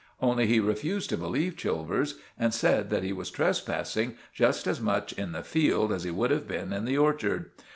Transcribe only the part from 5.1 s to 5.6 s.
in the